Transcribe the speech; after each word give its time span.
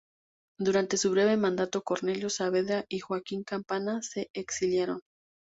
Durante 0.57 0.97
su 0.97 1.11
breve 1.11 1.37
mandato, 1.37 1.83
Cornelio 1.83 2.27
Saavedra 2.31 2.85
y 2.89 3.01
Joaquín 3.01 3.43
Campana 3.43 4.01
se 4.01 4.29
exiliaron. 4.33 5.01